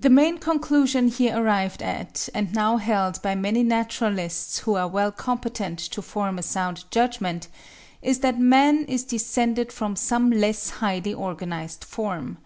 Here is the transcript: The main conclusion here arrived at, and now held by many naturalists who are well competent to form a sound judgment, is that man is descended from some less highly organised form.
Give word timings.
The 0.00 0.10
main 0.10 0.38
conclusion 0.38 1.06
here 1.06 1.40
arrived 1.40 1.80
at, 1.80 2.28
and 2.34 2.52
now 2.52 2.78
held 2.78 3.22
by 3.22 3.36
many 3.36 3.62
naturalists 3.62 4.58
who 4.58 4.74
are 4.74 4.88
well 4.88 5.12
competent 5.12 5.78
to 5.78 6.02
form 6.02 6.40
a 6.40 6.42
sound 6.42 6.82
judgment, 6.90 7.46
is 8.02 8.18
that 8.18 8.40
man 8.40 8.84
is 8.86 9.04
descended 9.04 9.72
from 9.72 9.94
some 9.94 10.28
less 10.30 10.70
highly 10.70 11.14
organised 11.14 11.84
form. 11.84 12.38